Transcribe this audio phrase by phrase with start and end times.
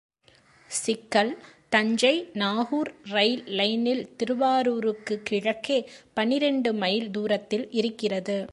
[0.67, 1.37] சிக்கல்
[1.69, 5.89] தஞ்சை நாகூர் ரயில்லைனில் திருவாரூருக்குக் கிழக்கே
[6.13, 8.47] பன்னிரெண்டு மைல் துரத்தில் இருக்கிறது.